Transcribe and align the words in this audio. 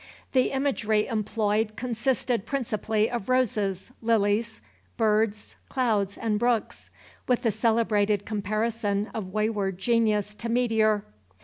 The 0.31 0.49
imagery 0.49 1.05
employed 1.05 1.75
consisted 1.75 2.43
principally 2.47 3.07
of 3.07 3.29
roses, 3.29 3.91
lilies, 4.01 4.59
birds, 4.97 5.55
clouds, 5.69 6.17
and 6.17 6.39
brooks, 6.39 6.89
with 7.27 7.43
the 7.43 7.51
celebrated 7.51 8.25
comparison 8.25 9.11
of 9.13 9.31
wayward 9.31 9.77
genius 9.77 10.33
to 10.33 10.49
meteor. 10.49 11.05